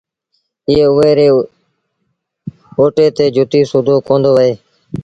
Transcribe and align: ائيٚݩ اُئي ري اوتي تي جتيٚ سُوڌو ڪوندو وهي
ائيٚݩ 0.67 0.91
اُئي 0.97 1.11
ري 1.17 1.27
اوتي 2.77 3.05
تي 3.15 3.25
جتيٚ 3.35 3.69
سُوڌو 3.71 3.95
ڪوندو 4.07 4.31
وهي 4.35 4.51